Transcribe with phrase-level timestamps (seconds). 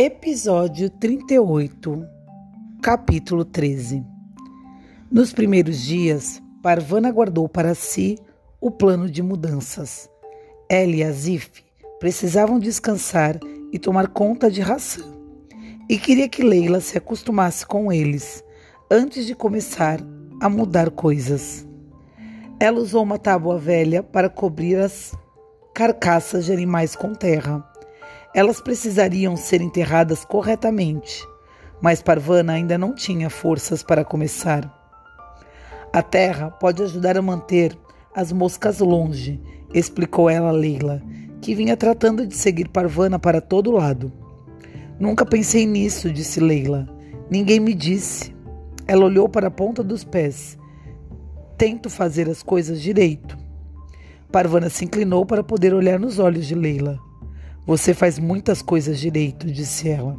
[0.00, 2.06] Episódio 38,
[2.80, 4.06] capítulo 13.
[5.10, 8.16] Nos primeiros dias, Parvana guardou para si
[8.60, 10.08] o plano de mudanças.
[10.70, 11.64] Ela e Azif
[11.98, 13.40] precisavam descansar
[13.72, 15.02] e tomar conta de Hassan,
[15.88, 18.44] e queria que Leila se acostumasse com eles
[18.88, 19.98] antes de começar
[20.40, 21.66] a mudar coisas.
[22.60, 25.12] Ela usou uma tábua velha para cobrir as
[25.74, 27.67] carcaças de animais com terra
[28.34, 31.26] elas precisariam ser enterradas corretamente,
[31.80, 34.74] mas Parvana ainda não tinha forças para começar.
[35.92, 37.76] A terra pode ajudar a manter
[38.14, 39.40] as moscas longe,
[39.72, 41.02] explicou ela a Leila,
[41.40, 44.12] que vinha tratando de seguir Parvana para todo lado.
[44.98, 46.88] Nunca pensei nisso, disse Leila.
[47.30, 48.34] Ninguém me disse.
[48.86, 50.58] Ela olhou para a ponta dos pés.
[51.56, 53.38] Tento fazer as coisas direito.
[54.32, 56.98] Parvana se inclinou para poder olhar nos olhos de Leila.
[57.68, 60.16] Você faz muitas coisas direito, disse ela.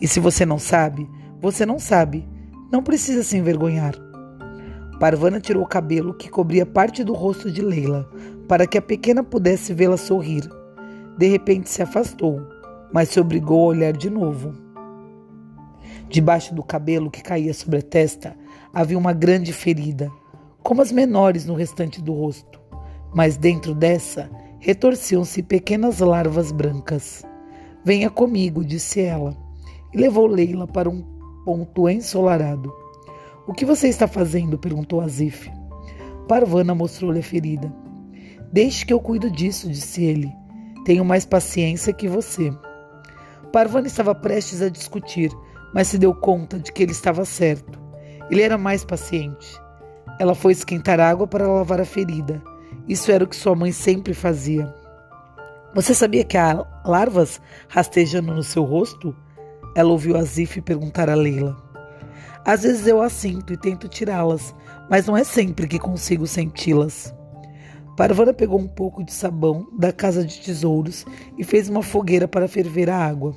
[0.00, 1.08] E se você não sabe,
[1.40, 2.28] você não sabe.
[2.68, 3.94] Não precisa se envergonhar.
[4.98, 8.10] Parvana tirou o cabelo que cobria parte do rosto de Leila,
[8.48, 10.42] para que a pequena pudesse vê-la sorrir.
[11.16, 12.42] De repente se afastou,
[12.92, 14.52] mas se obrigou a olhar de novo.
[16.08, 18.36] Debaixo do cabelo que caía sobre a testa
[18.74, 20.10] havia uma grande ferida,
[20.60, 22.60] como as menores no restante do rosto.
[23.14, 24.28] Mas dentro dessa
[24.60, 27.24] retorciam-se pequenas larvas brancas.
[27.82, 29.34] Venha comigo, disse ela,
[29.92, 31.02] e levou Leila para um
[31.44, 32.70] ponto ensolarado.
[33.46, 34.58] O que você está fazendo?
[34.58, 35.50] perguntou Azif.
[36.28, 37.74] Parvana mostrou-lhe a ferida.
[38.52, 40.30] Deixe que eu cuido disso, disse ele.
[40.84, 42.52] Tenho mais paciência que você.
[43.50, 45.32] Parvana estava prestes a discutir,
[45.74, 47.80] mas se deu conta de que ele estava certo.
[48.30, 49.58] Ele era mais paciente.
[50.20, 52.42] Ela foi esquentar água para lavar a ferida
[52.90, 54.74] isso era o que sua mãe sempre fazia.
[55.72, 59.14] Você sabia que há larvas rastejando no seu rosto?
[59.76, 61.56] Ela ouviu Azif perguntar a Leila.
[62.44, 64.52] Às vezes eu as sinto e tento tirá-las,
[64.90, 67.14] mas não é sempre que consigo senti-las.
[67.96, 71.06] Parvana pegou um pouco de sabão da casa de tesouros
[71.38, 73.36] e fez uma fogueira para ferver a água.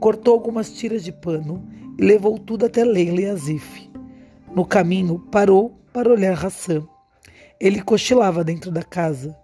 [0.00, 1.64] Cortou algumas tiras de pano
[1.96, 3.88] e levou tudo até Leila e Azif.
[4.52, 6.88] No caminho, parou para olhar Hassan.
[7.60, 9.36] Ele cochilava dentro da casa,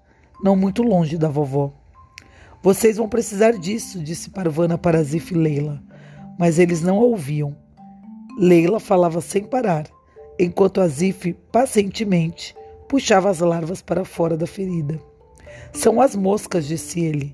[0.43, 1.75] não muito longe da vovó.
[2.62, 5.82] Vocês vão precisar disso, disse Parvana para Zif e Leila,
[6.38, 7.55] mas eles não a ouviam.
[8.38, 9.84] Leila falava sem parar,
[10.38, 12.56] enquanto Azif pacientemente
[12.88, 14.99] puxava as larvas para fora da ferida.
[15.72, 17.32] São as moscas, disse ele.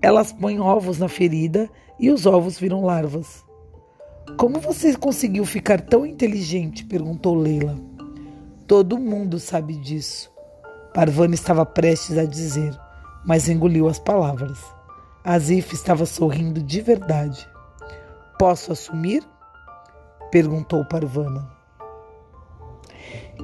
[0.00, 1.68] Elas põem ovos na ferida
[2.00, 3.44] e os ovos viram larvas.
[4.38, 6.86] Como você conseguiu ficar tão inteligente?
[6.86, 7.91] perguntou Leila.
[8.66, 10.30] Todo mundo sabe disso.
[10.94, 12.78] Parvana estava prestes a dizer,
[13.24, 14.58] mas engoliu as palavras.
[15.24, 17.48] Azif estava sorrindo de verdade.
[18.38, 19.22] Posso assumir?
[20.30, 21.50] perguntou Parvana.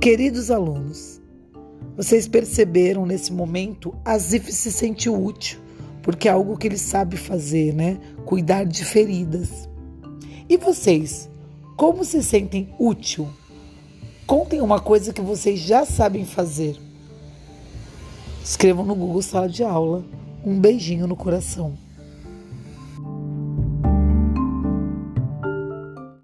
[0.01, 1.21] Queridos alunos,
[1.97, 5.59] vocês perceberam nesse momento, Azif se sentiu útil,
[6.03, 7.99] porque é algo que ele sabe fazer, né?
[8.25, 9.69] Cuidar de feridas.
[10.49, 11.29] E vocês,
[11.77, 13.29] como se sentem útil?
[14.29, 16.79] Contem uma coisa que vocês já sabem fazer.
[18.45, 20.05] Escrevam no Google Sala de Aula.
[20.45, 21.79] Um beijinho no coração.